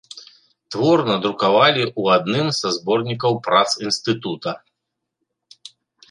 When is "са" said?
2.59-2.67